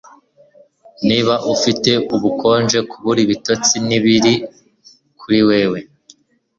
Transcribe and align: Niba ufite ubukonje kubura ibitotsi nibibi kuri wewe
Niba 1.07 1.33
ufite 1.53 1.91
ubukonje 2.15 2.79
kubura 2.89 3.19
ibitotsi 3.25 3.75
nibibi 3.87 4.35
kuri 5.19 5.39
wewe 5.47 5.79